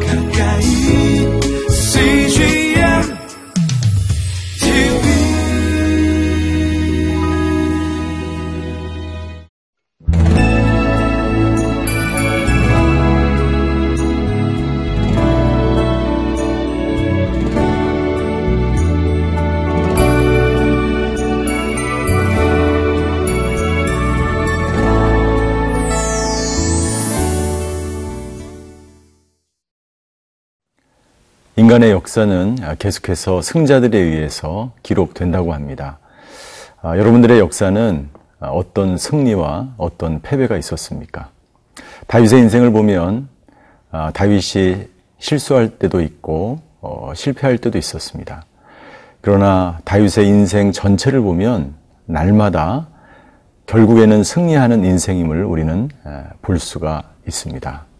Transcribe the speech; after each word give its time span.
가까 0.00 0.21
인간의 31.82 31.90
역사는 31.90 32.56
계속해서 32.78 33.42
승자들에 33.42 33.98
의해서 33.98 34.70
기록된다고 34.84 35.52
합니다. 35.52 35.98
아, 36.80 36.96
여러분들의 36.96 37.40
역사는 37.40 38.08
어떤 38.38 38.96
승리와 38.96 39.74
어떤 39.78 40.22
패배가 40.22 40.56
있었습니까? 40.58 41.30
다윗의 42.06 42.40
인생을 42.42 42.70
보면 42.70 43.28
아, 43.90 44.12
다윗이 44.12 44.86
실수할 45.18 45.70
때도 45.70 46.00
있고 46.02 46.60
어, 46.80 47.12
실패할 47.16 47.58
때도 47.58 47.78
있었습니다. 47.78 48.44
그러나 49.20 49.80
다윗의 49.84 50.28
인생 50.28 50.70
전체를 50.70 51.20
보면 51.20 51.74
날마다 52.06 52.86
결국에는 53.66 54.22
승리하는 54.22 54.84
인생임을 54.84 55.44
우리는 55.44 55.88
볼 56.42 56.60
수가 56.60 57.02
있습니다. 57.26 57.91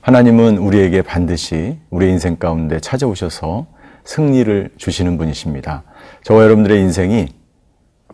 하나님은 0.00 0.58
우리에게 0.58 1.02
반드시 1.02 1.78
우리 1.90 2.08
인생 2.08 2.36
가운데 2.36 2.80
찾아오셔서 2.80 3.66
승리를 4.04 4.70
주시는 4.76 5.18
분이십니다. 5.18 5.82
저와 6.22 6.44
여러분들의 6.44 6.80
인생이 6.80 7.28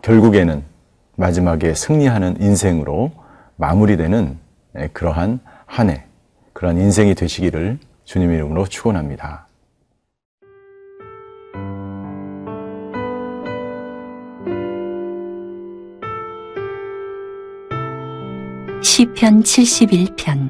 결국에는 0.01 0.63
마지막에 1.15 1.73
승리하는 1.73 2.41
인생으로 2.41 3.11
마무리되는 3.57 4.37
그러한 4.93 5.39
한 5.65 5.89
해, 5.89 6.05
그러한 6.53 6.77
인생이 6.77 7.13
되시기를 7.15 7.77
주님 8.05 8.33
이름으로 8.33 8.65
축원합니다. 8.65 9.47
시편 18.83 19.43
71편 19.43 20.49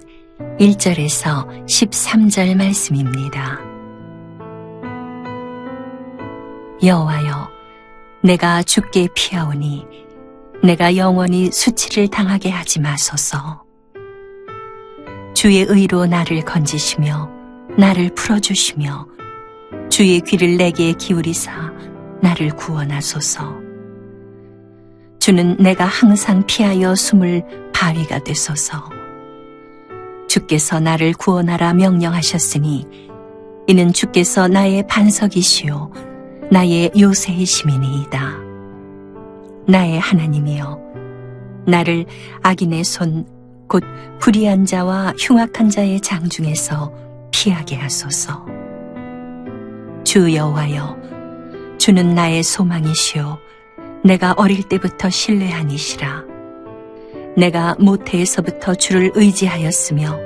1절에서 0.60 1.48
13절 1.66 2.56
말씀입니다. 2.56 3.60
여호와여 6.84 7.50
내가 8.24 8.62
죽게 8.64 9.10
피하오니 9.16 9.88
내가 10.64 10.96
영원히 10.96 11.52
수치를 11.52 12.08
당하게 12.10 12.50
하지 12.50 12.80
마소서. 12.80 13.64
주의 15.34 15.62
의로 15.68 16.06
나를 16.06 16.42
건지시며 16.42 17.30
나를 17.78 18.14
풀어주시며 18.14 19.08
주의 19.90 20.22
귀를 20.22 20.58
내게 20.58 20.94
기울이사 20.94 21.52
나를 22.22 22.50
구원하소서. 22.56 23.56
주는 25.20 25.56
내가 25.58 25.86
항상 25.86 26.46
피하여 26.46 26.94
숨을 26.94 27.72
바위가 27.74 28.24
되소서. 28.24 29.01
주께서 30.32 30.80
나를 30.80 31.12
구원하라 31.12 31.74
명령하셨으니 31.74 32.88
이는 33.68 33.92
주께서 33.92 34.48
나의 34.48 34.88
반석이시요 34.88 35.92
나의 36.50 36.92
요새이심이니이다. 36.98 38.40
나의 39.68 40.00
하나님이여 40.00 40.80
나를 41.68 42.06
악인의 42.44 42.86
손 42.86 43.42
곧 43.68 43.84
불의한 44.20 44.66
자와 44.66 45.14
흉악한 45.18 45.70
자의 45.70 46.00
장 46.00 46.28
중에서 46.28 46.94
피하게 47.32 47.78
하소서. 47.78 48.46
주 50.04 50.34
여호와여 50.34 50.98
주는 51.78 52.14
나의 52.14 52.44
소망이시요 52.44 53.38
내가 54.04 54.34
어릴 54.38 54.64
때부터 54.64 55.10
신뢰하니시라. 55.10 56.31
내가 57.38 57.76
모태에서부터 57.80 58.76
주를 58.76 59.12
의지하였으며 59.16 60.20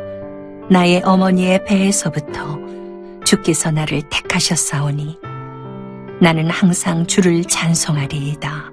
나의 0.69 1.01
어머니의 1.03 1.63
배에서부터 1.65 2.59
주께서 3.23 3.71
나를 3.71 4.01
택하셨사오니 4.09 5.19
나는 6.19 6.49
항상 6.49 7.05
주를 7.05 7.43
찬송하리이다. 7.43 8.71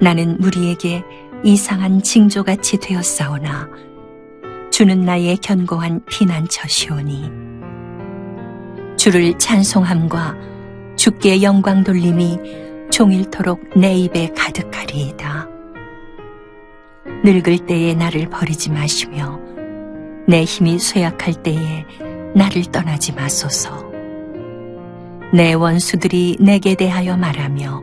나는 0.00 0.38
무리에게 0.38 1.02
이상한 1.42 2.02
징조같이 2.02 2.78
되었사오나 2.78 3.68
주는 4.70 5.00
나의 5.00 5.38
견고한 5.38 6.04
피난처시오니 6.06 7.30
주를 8.96 9.36
찬송함과 9.38 10.36
주께 10.96 11.42
영광 11.42 11.82
돌림이 11.82 12.38
종일토록 12.90 13.78
내 13.78 13.94
입에 13.94 14.28
가득하리이다. 14.36 15.57
늙을 17.24 17.66
때에 17.66 17.94
나를 17.94 18.28
버리지 18.28 18.70
마시며 18.70 19.40
내 20.26 20.44
힘이 20.44 20.78
쇠약할 20.78 21.42
때에 21.42 21.84
나를 22.34 22.64
떠나지 22.66 23.12
마소서. 23.12 23.88
내 25.32 25.52
원수들이 25.52 26.36
내게 26.40 26.74
대하여 26.74 27.16
말하며 27.16 27.82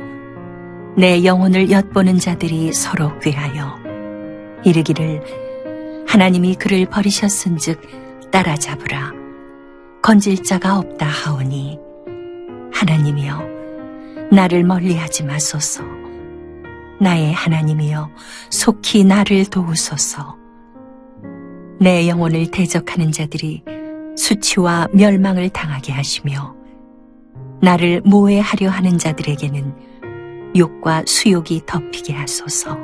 내 0.98 1.24
영혼을 1.26 1.70
엿보는 1.70 2.20
자들이 2.20 2.74
서로 2.74 3.20
꾀하여 3.20 3.76
이르기를 4.64 5.22
하나님이 6.08 6.56
그를 6.56 6.86
버리셨은즉 6.86 8.32
따라잡으라 8.32 9.12
건질 10.02 10.44
자가 10.44 10.80
없다 10.80 11.06
하오니 11.06 11.80
하나님이여 12.74 13.56
나를 14.32 14.64
멀리하지 14.64 15.24
마소서. 15.24 16.05
나의 17.00 17.34
하나님이여 17.34 18.10
속히 18.50 19.04
나를 19.04 19.46
도우소서. 19.46 20.38
내 21.80 22.08
영혼을 22.08 22.50
대적하는 22.52 23.12
자들이 23.12 23.64
수치와 24.16 24.88
멸망을 24.94 25.50
당하게 25.50 25.92
하시며 25.92 26.56
나를 27.62 28.02
모해하려 28.06 28.70
하는 28.70 28.98
자들에게는 28.98 29.74
욕과 30.56 31.04
수욕이 31.06 31.64
덮이게 31.66 32.14
하소서. 32.14 32.78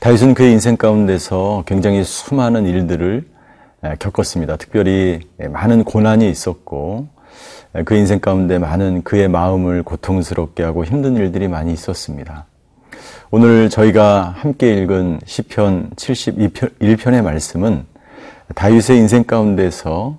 다윗은 0.00 0.34
그의 0.34 0.52
인생 0.52 0.76
가운데서 0.76 1.64
굉장히 1.66 2.02
수많은 2.02 2.66
일들을 2.66 3.28
겪었습니다. 3.98 4.56
특별히 4.56 5.20
많은 5.38 5.84
고난이 5.84 6.28
있었고 6.30 7.08
그 7.84 7.94
인생 7.94 8.20
가운데 8.20 8.58
많은 8.58 9.02
그의 9.02 9.28
마음을 9.28 9.82
고통스럽게 9.82 10.62
하고 10.62 10.84
힘든 10.84 11.16
일들이 11.16 11.48
많이 11.48 11.72
있었습니다. 11.72 12.46
오늘 13.30 13.70
저희가 13.70 14.34
함께 14.36 14.76
읽은 14.76 15.20
시편 15.24 15.92
71편의 15.96 17.22
말씀은 17.22 17.86
다윗의 18.54 18.98
인생 18.98 19.24
가운데서 19.24 20.18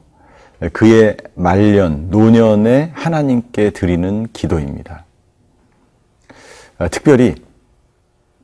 그의 0.72 1.18
말년, 1.36 2.10
노년에 2.10 2.92
하나님께 2.96 3.70
드리는 3.70 4.28
기도입니다. 4.34 5.06
특별히 6.90 7.36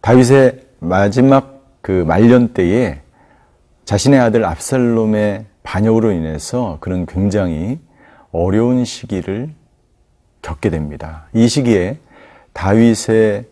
다윗의 0.01 0.67
마지막 0.79 1.63
그 1.81 2.03
말년 2.07 2.53
때에 2.53 3.01
자신의 3.85 4.19
아들 4.19 4.45
압살롬의 4.45 5.45
반역으로 5.63 6.11
인해서 6.11 6.77
그는 6.79 7.07
굉장히 7.07 7.79
어려운 8.31 8.85
시기를 8.85 9.49
겪게 10.41 10.69
됩니다. 10.69 11.25
이 11.33 11.47
시기에 11.47 11.97
다윗의 12.53 13.45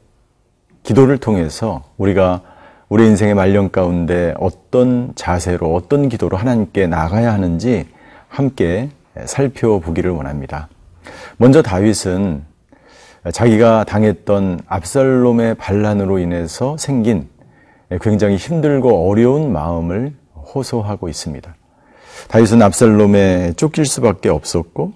기도를 0.83 1.17
통해서 1.17 1.83
우리가 1.97 2.41
우리 2.89 3.05
인생의 3.05 3.35
말년 3.35 3.71
가운데 3.71 4.33
어떤 4.39 5.11
자세로 5.15 5.73
어떤 5.75 6.07
기도로 6.07 6.37
하나님께 6.37 6.87
나가야 6.87 7.33
하는지 7.33 7.85
함께 8.29 8.89
살펴보기를 9.25 10.11
원합니다. 10.11 10.69
먼저 11.35 11.61
다윗은 11.61 12.45
자기가 13.33 13.83
당했던 13.83 14.61
압살롬의 14.67 15.55
반란으로 15.55 16.19
인해서 16.19 16.77
생긴 16.77 17.27
굉장히 18.01 18.37
힘들고 18.37 19.09
어려운 19.09 19.51
마음을 19.51 20.13
호소하고 20.53 21.09
있습니다. 21.09 21.56
다윗은 22.29 22.61
압살롬에 22.61 23.53
쫓길 23.53 23.85
수밖에 23.85 24.29
없었고 24.29 24.93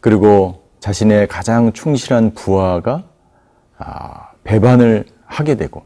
그리고 0.00 0.62
자신의 0.80 1.28
가장 1.28 1.72
충실한 1.72 2.34
부하가 2.34 3.04
아, 3.78 4.30
배반을 4.44 5.06
하게 5.26 5.54
되고 5.54 5.84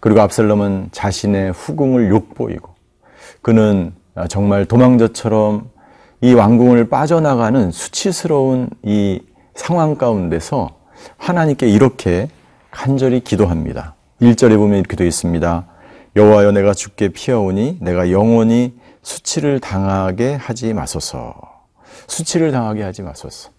그리고 0.00 0.20
압살롬은 0.20 0.90
자신의 0.92 1.52
후궁을 1.52 2.10
욕보이고 2.10 2.68
그는 3.42 3.92
아, 4.14 4.26
정말 4.26 4.64
도망자처럼 4.64 5.70
이 6.20 6.34
왕궁을 6.34 6.88
빠져나가는 6.88 7.70
수치스러운 7.70 8.70
이 8.82 9.20
상황 9.54 9.96
가운데서 9.96 10.70
하나님께 11.16 11.68
이렇게 11.68 12.28
간절히 12.70 13.20
기도합니다. 13.20 13.94
1절에 14.20 14.56
보면 14.56 14.78
이렇게 14.78 14.96
되어 14.96 15.06
있습니다. 15.06 15.66
여호와여 16.16 16.52
내가 16.52 16.74
죽게 16.74 17.08
피하오니 17.10 17.78
내가 17.80 18.10
영원히 18.10 18.74
수치를 19.02 19.60
당하게 19.60 20.34
하지 20.34 20.72
마소서. 20.74 21.34
수치를 22.06 22.52
당하게 22.52 22.82
하지 22.82 23.02
마소서. 23.02 23.50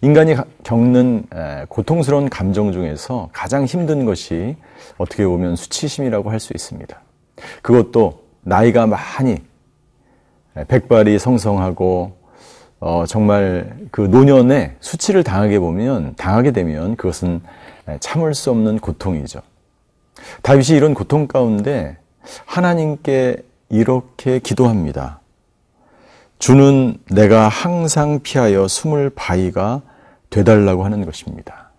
인간이 0.00 0.36
겪는 0.62 1.26
고통스러운 1.68 2.28
감정 2.28 2.72
중에서 2.72 3.30
가장 3.32 3.64
힘든 3.64 4.04
것이 4.04 4.56
어떻게 4.96 5.26
보면 5.26 5.56
수치심이라고 5.56 6.30
할 6.30 6.40
수 6.40 6.52
있습니다. 6.54 7.00
그것도 7.62 8.22
나이가 8.42 8.86
많이 8.86 9.42
백발이 10.68 11.18
성성하고 11.18 12.16
어, 12.80 13.04
정말 13.06 13.76
그 13.90 14.02
노년에 14.02 14.76
수치를 14.80 15.24
당하게 15.24 15.58
보면 15.58 16.14
당하게 16.16 16.52
되면 16.52 16.94
그것은 16.94 17.40
참을 17.98 18.34
수 18.34 18.50
없는 18.50 18.78
고통이죠. 18.78 19.40
다윗이 20.42 20.76
이런 20.76 20.94
고통 20.94 21.26
가운데 21.26 21.96
하나님께 22.44 23.42
이렇게 23.70 24.38
기도합니다. 24.38 25.20
주는 26.38 26.96
내가 27.10 27.48
항상 27.48 28.20
피하여 28.22 28.68
숨을 28.68 29.10
바위가 29.10 29.82
되달라고 30.30 30.84
하는 30.84 31.04
것입니다. 31.04 31.70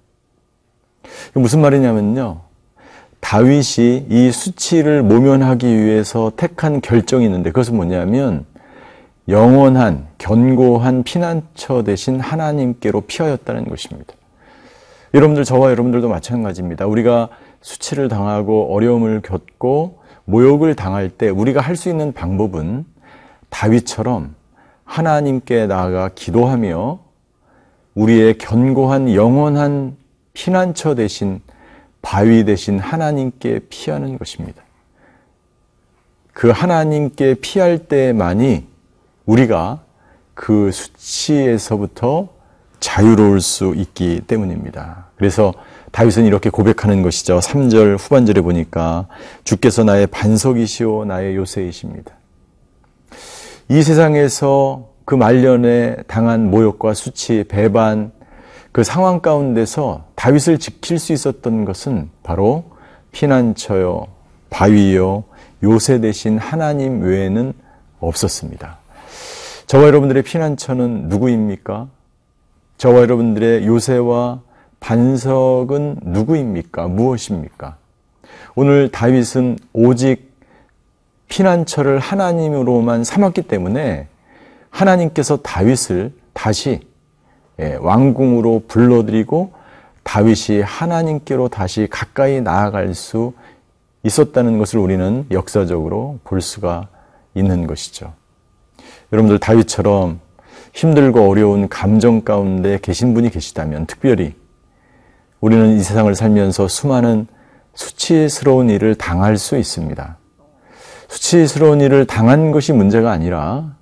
무슨 1.33 1.62
말이냐면요. 1.62 2.41
다윗이 3.19 4.07
이 4.09 4.31
수치를 4.31 5.03
모면하기 5.03 5.68
위해서 5.68 6.31
택한 6.36 6.81
결정이 6.81 7.25
있는데 7.25 7.51
그것은 7.51 7.75
뭐냐면 7.75 8.45
영원한 9.27 10.07
견고한 10.18 11.03
피난처 11.03 11.83
대신 11.83 12.19
하나님께로 12.19 13.01
피하였다는 13.01 13.65
것입니다. 13.65 14.13
여러분들 15.13 15.44
저와 15.44 15.71
여러분들도 15.71 16.07
마찬가지입니다. 16.07 16.86
우리가 16.86 17.30
수치를 17.62 18.09
당하고 18.09 18.74
어려움을 18.74 19.21
겪고 19.21 19.99
모욕을 20.30 20.76
당할 20.76 21.10
때 21.10 21.30
우리가 21.30 21.60
할 21.60 21.76
수 21.76 21.90
있는 21.90 22.14
방법은 22.14 22.86
다윗처럼 23.50 24.36
하나님께 24.86 25.66
나아가 25.66 26.10
기도하며 26.14 27.00
우리의 27.96 28.38
견고한 28.38 29.14
영원한 29.14 29.98
피난처 30.34 30.96
대신 30.96 31.42
바위 32.02 32.46
대신 32.46 32.80
하나님께 32.80 33.62
피하는 33.70 34.18
것입니다. 34.18 34.62
그 36.34 36.50
하나님께 36.50 37.36
피할 37.36 37.80
때만이 37.80 38.66
우리가 39.25 39.82
그 40.34 40.72
수치에서부터 40.72 42.30
자유로울 42.80 43.42
수 43.42 43.74
있기 43.76 44.22
때문입니다. 44.28 45.08
그래서 45.18 45.54
다윗은 45.92 46.26
이렇게 46.26 46.50
고백하는 46.50 47.02
것이죠. 47.02 47.40
3절 47.40 47.98
후반절에 48.00 48.42
보니까 48.42 49.08
주께서 49.44 49.84
나의 49.84 50.08
반석이시오 50.08 51.06
나의 51.06 51.36
요새이십니다. 51.36 52.14
이 53.70 53.84
세상에서 53.84 54.90
그 55.06 55.16
말년에 55.16 55.98
당한 56.08 56.52
모욕과 56.52 56.94
수치, 56.94 57.44
배반, 57.44 58.12
그 58.72 58.84
상황 58.84 59.20
가운데서 59.20 60.06
다윗을 60.16 60.60
지킬 60.60 61.00
수 61.00 61.14
있었던 61.14 61.66
것은 61.66 62.10
바로 62.22 62.66
피난처요, 63.12 64.06
바위요, 64.50 65.24
요새 65.64 66.00
대신 66.00 66.38
하나님 66.38 67.02
외에는 67.02 67.54
없었습니다. 68.00 68.78
저와 69.66 69.86
여러분들의 69.86 70.24
피난처는 70.24 71.10
누구입니까? 71.10 71.88
저와 72.80 73.02
여러분들의 73.02 73.68
요새와 73.68 74.40
반석은 74.80 75.98
누구입니까? 76.02 76.88
무엇입니까? 76.88 77.76
오늘 78.56 78.90
다윗은 78.90 79.60
오직 79.74 80.31
피난처를 81.28 82.00
하나님으로만 82.00 83.04
삼았기 83.04 83.42
때문에 83.44 84.08
하나님께서 84.70 85.42
다윗을 85.42 86.14
다시 86.31 86.80
예, 87.60 87.76
왕궁으로 87.81 88.64
불러들이고 88.70 89.52
다윗이 90.04 90.62
하나님께로 90.62 91.50
다시 91.50 91.86
가까이 91.92 92.40
나아갈 92.40 92.94
수 92.94 93.34
있었다는 94.04 94.58
것을 94.58 94.80
우리는 94.80 95.25
역사적으로 95.32 96.20
볼 96.24 96.40
수가 96.40 96.88
있는 97.36 97.68
것이죠. 97.68 98.14
여러분들 99.12 99.40
다윗처럼 99.40 100.22
힘들고 100.74 101.30
어려운 101.30 101.68
감정 101.68 102.21
가운데 102.21 102.80
계신 102.81 103.13
분이 103.13 103.30
계시다면 103.30 103.86
특별히 103.86 104.36
우리는 105.42 105.77
이 105.77 105.81
세상을 105.81 106.13
살면서 106.13 106.68
수많은 106.68 107.27
수치스러운 107.74 108.69
일을 108.69 108.95
당할 108.95 109.38
수 109.38 109.57
있습니다. 109.57 110.18
수치스러운 111.07 111.81
일을 111.81 112.06
당한 112.06 112.51
것이 112.51 112.74
문제가 112.74 113.12
아니라 113.12 113.75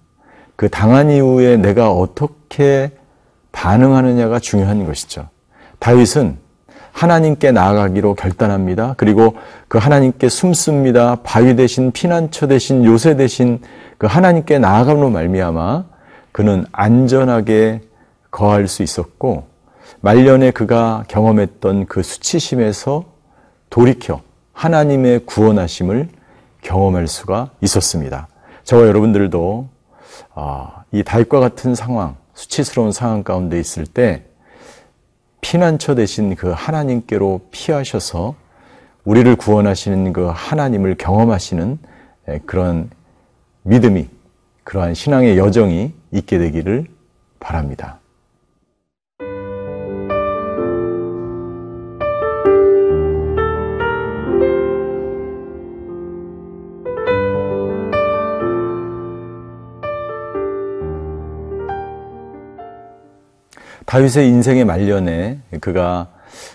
그 0.55 0.69
당한 0.69 1.09
이후에 1.11 1.57
내가 1.57 1.91
어떻게 1.91 2.91
반응하느냐가 3.51 4.39
중요한 4.39 4.85
것이죠. 4.85 5.29
다윗은 5.79 6.37
하나님께 6.91 7.51
나아가기로 7.51 8.15
결단합니다. 8.15 8.95
그리고 8.97 9.35
그 9.67 9.77
하나님께 9.77 10.29
숨습니다. 10.29 11.17
바위 11.23 11.55
대신 11.55 11.91
피난처 11.91 12.47
대신 12.47 12.83
요새 12.85 13.15
대신 13.15 13.61
그 13.99 14.07
하나님께 14.07 14.57
나아감으로 14.57 15.11
말미암아 15.11 15.85
그는 16.37 16.67
안전하게 16.71 17.81
거할 18.29 18.67
수 18.67 18.83
있었고 18.83 19.47
말년에 20.01 20.51
그가 20.51 21.03
경험했던 21.07 21.87
그 21.87 22.03
수치심에서 22.03 23.05
돌이켜 23.71 24.21
하나님의 24.53 25.25
구원하심을 25.25 26.09
경험할 26.61 27.07
수가 27.07 27.49
있었습니다. 27.61 28.27
저와 28.65 28.85
여러분들도 28.85 29.67
아, 30.35 30.83
이 30.91 31.03
다윗과 31.03 31.39
같은 31.39 31.73
상황, 31.73 32.15
수치스러운 32.35 32.91
상황 32.91 33.23
가운데 33.23 33.59
있을 33.59 33.87
때 33.87 34.25
피난처 35.41 35.95
대신 35.95 36.35
그 36.35 36.51
하나님께로 36.55 37.47
피하셔서 37.49 38.35
우리를 39.05 39.35
구원하시는 39.37 40.13
그 40.13 40.29
하나님을 40.31 40.97
경험하시는 40.99 41.79
그런 42.45 42.91
믿음이 43.63 44.07
그러한 44.67 44.95
신앙의 44.95 45.37
여정이 45.37 45.93
있게 46.11 46.37
되기를 46.39 46.87
바랍니다. 47.39 48.01
다윗의 63.85 64.27
인생의 64.27 64.65
말년에 64.65 65.39
그가 65.61 66.09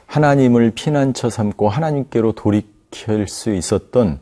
하나님을 0.05 0.73
피난처 0.75 1.31
삼고 1.31 1.71
하나님께로 1.71 2.33
돌이킬 2.33 3.27
수 3.27 3.55
있었던 3.55 4.21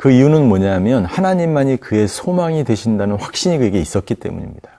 그 0.00 0.10
이유는 0.10 0.48
뭐냐면 0.48 1.04
하나님만이 1.04 1.76
그의 1.76 2.08
소망이 2.08 2.64
되신다는 2.64 3.16
확신이 3.16 3.58
그에게 3.58 3.78
있었기 3.78 4.14
때문입니다. 4.14 4.70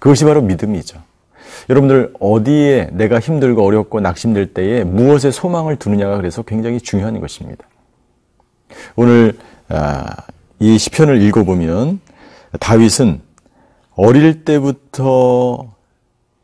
그것이 0.00 0.24
바로 0.24 0.42
믿음이죠. 0.42 1.00
여러분들 1.70 2.12
어디에 2.18 2.88
내가 2.90 3.20
힘들고 3.20 3.64
어렵고 3.64 4.00
낙심될 4.00 4.52
때에 4.52 4.82
무엇에 4.82 5.30
소망을 5.30 5.76
두느냐가 5.76 6.16
그래서 6.16 6.42
굉장히 6.42 6.80
중요한 6.80 7.20
것입니다. 7.20 7.64
오늘 8.96 9.38
아, 9.68 10.06
이 10.58 10.76
시편을 10.76 11.22
읽어보면 11.22 12.00
다윗은 12.58 13.20
어릴 13.94 14.44
때부터 14.44 15.72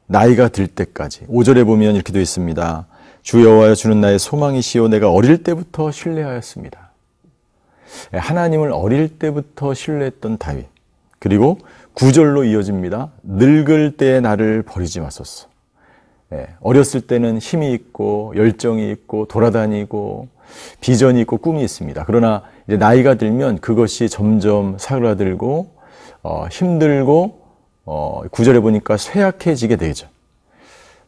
나이가 0.06 0.46
들 0.46 0.68
때까지 0.68 1.26
5절에 1.26 1.66
보면 1.66 1.96
이렇게 1.96 2.12
되어 2.12 2.22
있습니다. 2.22 2.86
주 3.22 3.44
여호와여 3.44 3.74
주는 3.74 4.00
나의 4.00 4.20
소망이시오 4.20 4.86
내가 4.86 5.10
어릴 5.10 5.42
때부터 5.42 5.90
신뢰하였습니다. 5.90 6.87
예, 8.14 8.18
하나님을 8.18 8.72
어릴 8.72 9.18
때부터 9.18 9.74
신뢰했던 9.74 10.38
다윗. 10.38 10.66
그리고 11.18 11.58
9절로 11.94 12.48
이어집니다. 12.48 13.10
늙을 13.22 13.96
때 13.96 14.20
나를 14.20 14.62
버리지 14.62 15.00
마소서. 15.00 15.48
예, 16.32 16.46
어렸을 16.60 17.00
때는 17.00 17.38
힘이 17.38 17.72
있고 17.72 18.34
열정이 18.36 18.90
있고 18.92 19.26
돌아다니고 19.26 20.28
비전이 20.80 21.20
있고 21.22 21.38
꿈이 21.38 21.62
있습니다. 21.62 22.04
그러나 22.06 22.42
이제 22.66 22.76
나이가 22.76 23.14
들면 23.14 23.58
그것이 23.58 24.08
점점 24.08 24.76
사그라들고 24.78 25.70
어, 26.22 26.46
힘들고 26.50 27.40
어, 27.84 28.22
구절에 28.30 28.60
보니까 28.60 28.96
쇠약해지게 28.96 29.76
되죠. 29.76 30.08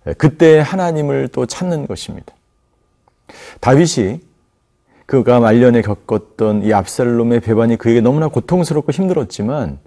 예, 0.06 0.14
그때 0.14 0.58
하나님을 0.60 1.28
또 1.28 1.46
찾는 1.46 1.86
것입니다. 1.86 2.34
다윗이 3.60 4.20
그가 5.10 5.40
말년에 5.40 5.82
겪었던 5.82 6.62
이 6.62 6.72
압살롬의 6.72 7.40
배반이 7.40 7.76
그에게 7.78 8.00
너무나 8.00 8.28
고통스럽고 8.28 8.92
힘들었지만 8.92 9.80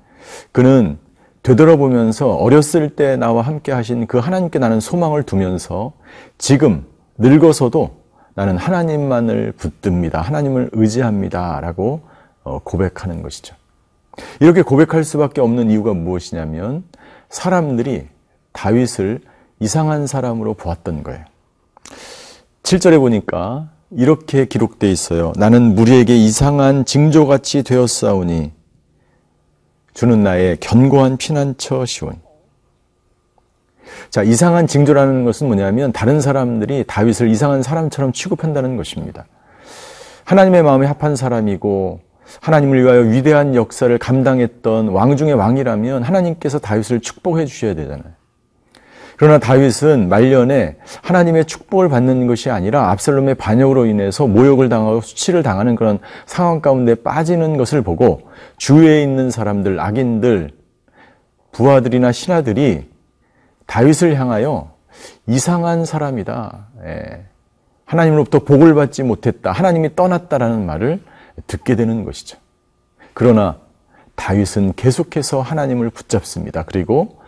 그는 0.52 0.98
되돌아보면서 1.44 2.34
어렸을 2.34 2.90
때 2.90 3.16
나와 3.16 3.42
함께 3.42 3.72
하신 3.72 4.06
그 4.06 4.18
하나님께 4.18 4.60
나는 4.60 4.82
소망을 4.82 5.24
두면서 5.24 5.94
지금 6.38 6.86
늙어서도 7.18 8.04
나는 8.36 8.58
하나님만을 8.58 9.54
붙듭니다. 9.54 10.20
하나님을 10.20 10.72
의지합니다. 10.74 11.62
라고 11.62 12.02
어, 12.44 12.60
고백하는 12.62 13.22
것이죠. 13.22 13.56
이렇게 14.42 14.62
고백할 14.62 15.06
수밖에 15.06 15.40
없는 15.40 15.72
이유가 15.72 15.94
무엇이냐면 15.94 16.84
사람들이 17.30 18.10
다윗을 18.52 19.22
이상한 19.62 20.06
사람으로 20.06 20.56
보았던 20.56 21.04
거예요. 21.04 21.24
7절에 22.64 23.00
보니까 23.00 23.73
이렇게 23.92 24.46
기록되어 24.46 24.90
있어요. 24.90 25.34
나는 25.36 25.76
무리에게 25.76 26.16
이상한 26.16 26.86
징조같이 26.86 27.64
되었사오니 27.64 28.52
주는 29.94 30.24
나의 30.24 30.58
견고한 30.60 31.18
피난처 31.18 31.86
시온. 31.86 32.16
자, 34.10 34.24
이상한 34.24 34.68
징조라는 34.68 35.24
것은 35.26 35.48
뭐냐면 35.48 35.92
다른 35.92 36.22
사람들이 36.22 36.86
다윗을 36.88 37.30
이상한 37.30 37.62
사람처럼 37.62 38.12
취급한다는 38.12 38.78
것입니다. 38.78 39.26
하나님의 40.26 40.64
마음에 40.64 40.88
합한 40.88 41.16
사람이고 41.16 42.00
하나님을 42.42 42.84
위하여 42.84 43.02
위대한 43.02 43.56
역사를 43.56 43.96
감당했던 43.98 44.88
왕 44.90 45.18
중의 45.18 45.34
왕이라면 45.34 46.04
하나님께서 46.04 46.60
다윗을 46.60 47.02
축복해 47.02 47.46
주셔야 47.46 47.76
되잖아요. 47.76 48.14
그러나 49.24 49.40
다윗은 49.40 50.10
말년에 50.10 50.76
하나님의 51.02 51.46
축복을 51.46 51.88
받는 51.88 52.28
것이 52.28 52.50
아니라 52.50 52.92
압살롬의 52.92 53.36
반역으로 53.36 53.86
인해서 53.86 54.28
모욕을 54.28 54.68
당하고 54.68 55.00
수치를 55.00 55.44
당하는 55.44 55.76
그런 55.78 56.00
상황 56.26 56.60
가운데 56.60 56.94
빠지는 56.94 57.56
것을 57.56 57.84
보고 57.84 58.24
주위에 58.58 59.02
있는 59.02 59.32
사람들, 59.32 59.80
악인들, 59.80 60.52
부하들이나 61.54 62.12
신하들이 62.12 62.90
다윗을 63.66 64.20
향하여 64.20 64.74
이상한 65.28 65.86
사람이다. 65.86 66.68
예. 66.84 67.24
하나님으로부터 67.86 68.40
복을 68.40 68.74
받지 68.74 69.04
못했다. 69.04 69.54
하나님이 69.54 69.96
떠났다라는 69.96 70.66
말을 70.66 71.02
듣게 71.48 71.78
되는 71.78 72.04
것이죠. 72.04 72.38
그러나 73.14 73.56
다윗은 74.16 74.74
계속해서 74.76 75.40
하나님을 75.40 75.92
붙잡습니다. 75.92 76.64
그리고 76.64 77.23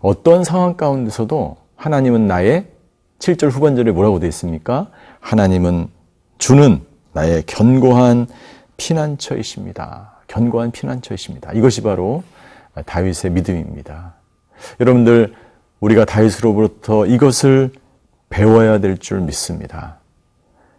어떤 0.00 0.44
상황 0.44 0.76
가운데서도 0.76 1.56
하나님은 1.76 2.26
나의 2.26 2.66
7절 3.18 3.50
후반절에 3.50 3.92
뭐라고 3.92 4.18
되어 4.18 4.28
있습니까? 4.28 4.88
하나님은 5.20 5.88
주는 6.38 6.80
나의 7.12 7.42
견고한 7.46 8.26
피난처이십니다. 8.76 10.20
견고한 10.26 10.70
피난처이십니다. 10.70 11.52
이것이 11.52 11.82
바로 11.82 12.22
다윗의 12.86 13.32
믿음입니다. 13.32 14.14
여러분들 14.80 15.34
우리가 15.80 16.04
다윗으로부터 16.04 17.06
이것을 17.06 17.70
배워야 18.30 18.78
될 18.78 18.96
줄 18.96 19.20
믿습니다. 19.20 19.98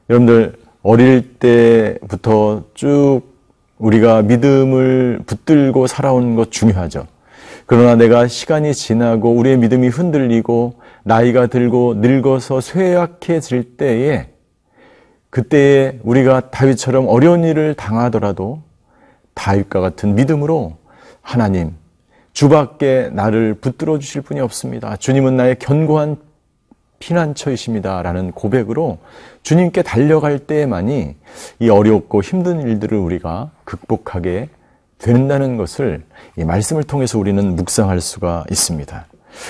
여러분들 0.10 0.58
어릴 0.84 1.38
때부터 1.38 2.64
쭉 2.74 3.22
우리가 3.78 4.22
믿음을 4.24 5.22
붙들고 5.26 5.88
살아온 5.88 6.36
것 6.36 6.52
중요하죠. 6.52 7.06
그러나 7.66 7.96
내가 7.96 8.28
시간이 8.28 8.74
지나고 8.74 9.34
우리의 9.34 9.58
믿음이 9.58 9.88
흔들리고 9.88 10.80
나이가 11.04 11.48
들고 11.48 11.96
늙어서 11.96 12.62
쇠약해질 12.62 13.78
때에 13.78 14.28
그때에 15.30 16.00
우리가 16.04 16.50
다윗처럼 16.52 17.08
어려운 17.08 17.44
일을 17.44 17.74
당하더라도 17.76 18.62
다윗과 19.34 19.80
같은 19.80 20.16
믿음으로 20.16 20.78
하나님 21.22 21.74
주밖에 22.34 23.10
나를 23.14 23.56
붙들어 23.56 24.00
주실 24.00 24.22
분이 24.22 24.40
없습니다. 24.42 24.96
주님은 24.98 25.38
나의 25.38 25.60
견고한 25.60 26.18
피난처이십니다. 27.00 28.02
라는 28.04 28.32
고백으로 28.32 29.00
주님께 29.44 29.82
달려갈 29.82 30.40
때에만이 30.40 31.16
이 31.60 31.70
어렵고 31.70 32.22
힘든 32.22 32.62
일들을 32.62 32.98
우리가 32.98 33.52
극복하게 33.64 34.50
된다는 35.02 35.58
것을 35.58 36.04
이 36.38 36.44
말씀을 36.44 36.84
통해서 36.84 37.18
우리는 37.18 37.56
묵상할 37.56 38.00
수가 38.00 38.46
있습니다. 38.50 39.06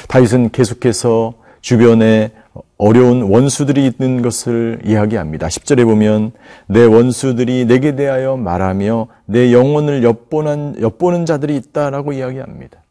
다윗은 0.07 0.51
계속해서 0.51 1.33
주변에 1.61 2.31
어려운 2.77 3.21
원수들이 3.23 3.85
있는 3.85 4.21
것을 4.21 4.81
이야기합니다. 4.83 5.47
10절에 5.47 5.85
보면 5.85 6.31
내 6.67 6.83
원수들이 6.83 7.65
내게 7.65 7.95
대하여 7.95 8.35
말하며 8.37 9.07
내 9.25 9.53
영혼을 9.53 10.03
엿보는, 10.03 10.81
엿보는 10.81 11.25
자들이 11.25 11.55
있다라고 11.57 12.13
이야기합니다. 12.13 12.81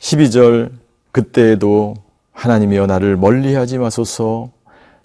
12절 0.00 0.70
그때에도 1.12 1.94
하나님이여 2.32 2.86
나를 2.86 3.16
멀리하지 3.16 3.78
마소서 3.78 4.50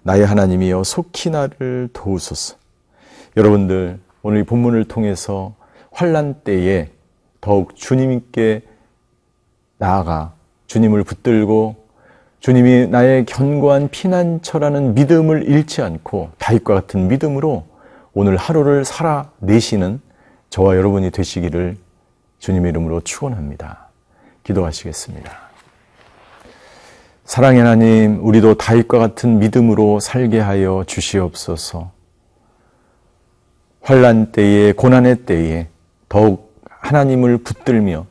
나의 0.02 0.24
하나님이여 0.24 0.82
속히 0.82 1.30
나를 1.30 1.90
도우소서. 1.92 2.56
여러분들 3.36 3.98
오늘 4.22 4.40
이 4.40 4.42
본문을 4.44 4.84
통해서 4.86 5.54
환란 5.96 6.42
때에 6.44 6.90
더욱 7.40 7.74
주님께 7.74 8.60
나아가 9.78 10.34
주님을 10.66 11.04
붙들고 11.04 11.86
주님이 12.40 12.88
나의 12.88 13.24
견고한 13.24 13.88
피난처라는 13.88 14.92
믿음을 14.94 15.48
잃지 15.48 15.80
않고 15.80 16.32
다윗과 16.36 16.74
같은 16.74 17.08
믿음으로 17.08 17.64
오늘 18.12 18.36
하루를 18.36 18.84
살아내시는 18.84 20.02
저와 20.50 20.76
여러분이 20.76 21.10
되시기를 21.12 21.78
주님의 22.40 22.70
이름으로 22.72 23.00
축원합니다. 23.00 23.88
기도하시겠습니다. 24.44 25.32
사랑의 27.24 27.60
하나님, 27.62 28.22
우리도 28.22 28.56
다윗과 28.56 28.98
같은 28.98 29.38
믿음으로 29.38 30.00
살게 30.00 30.40
하여 30.40 30.84
주시옵소서. 30.86 31.90
환란 33.80 34.32
때에 34.32 34.72
고난의 34.72 35.24
때에 35.24 35.68
더욱 36.08 36.54
하나님을 36.68 37.38
붙들며 37.38 38.06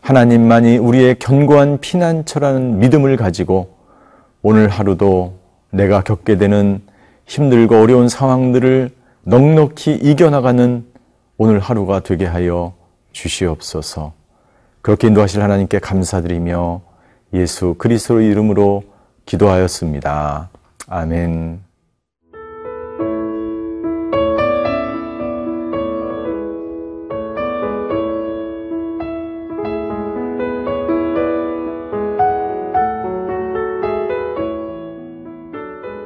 하나님만이 0.00 0.78
우리의 0.78 1.18
견고한 1.18 1.78
피난처라는 1.78 2.78
믿음을 2.78 3.16
가지고 3.16 3.76
오늘 4.42 4.68
하루도 4.68 5.38
내가 5.70 6.02
겪게 6.02 6.36
되는 6.36 6.80
힘들고 7.26 7.80
어려운 7.80 8.08
상황들을 8.08 8.90
넉넉히 9.22 9.94
이겨나가는 9.94 10.84
오늘 11.38 11.60
하루가 11.60 12.00
되게 12.00 12.26
하여 12.26 12.74
주시옵소서. 13.12 14.12
그렇게 14.80 15.06
인도하실 15.06 15.42
하나님께 15.42 15.78
감사드리며 15.78 16.80
예수 17.34 17.74
그리스도 17.78 18.20
이름으로 18.20 18.82
기도하였습니다. 19.26 20.50
아멘. 20.88 21.71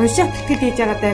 уншаад 0.00 0.30
тэтгэл 0.34 0.62
хийж 0.62 0.76
байгаа 0.78 0.98
даа 1.02 1.12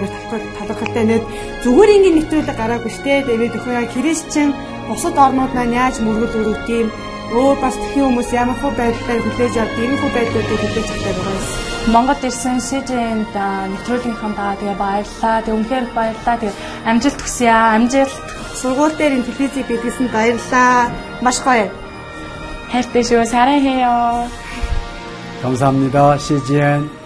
талархалтай 0.59 1.05
нэг 1.09 1.23
зүгээр 1.65 1.95
ингээд 1.97 2.17
нэвтрүүлэг 2.17 2.57
гараагүй 2.61 2.93
штэ 2.93 3.15
тэгээд 3.27 3.57
өхөө 3.59 3.75
яа 3.79 3.87
христчэн 3.95 4.49
бусад 4.89 5.17
орнууд 5.25 5.53
маань 5.55 5.77
яаж 5.81 5.97
мөргөл 6.01 6.39
өрөвт 6.41 6.69
юм 6.79 6.89
өөр 7.35 7.57
бас 7.59 7.75
тхэн 7.75 8.05
хүмүүс 8.07 8.31
ямар 8.41 8.59
хөө 8.61 8.73
байдлаар 8.79 9.21
хүлээж 9.25 9.55
авд 9.59 9.77
ийм 9.83 9.95
хөө 9.99 10.11
байдлуудыг 10.15 10.61
хүлээж 10.63 10.89
авдаг 10.95 11.15
байгаа 11.17 11.35
юм. 11.35 11.45
Монгол 11.95 12.23
ирсэн 12.29 12.59
СЖН-д 12.63 13.37
нэвтрүүлгийнхаа 13.73 14.33
даа 14.39 14.55
тэгээ 14.59 14.79
баярлаа. 14.79 15.37
Тэг 15.43 15.55
үнхээр 15.59 15.87
баярлаа. 15.95 16.37
Тэг 16.43 16.53
амжилт 16.91 17.21
хүсье 17.23 17.51
аа. 17.51 17.75
Амжилт. 17.79 18.27
Сургууль 18.61 18.97
дээр 18.99 19.17
ин 19.19 19.27
телевизийг 19.27 19.67
бидлсэн 19.67 20.07
баярлаа. 20.15 20.91
Маш 21.23 21.39
гоё. 21.47 21.71
хайртай 22.71 23.03
шүү. 23.07 23.25
사랑해요. 23.27 24.27
감사합니다. 25.43 26.19
CGN 26.19 27.00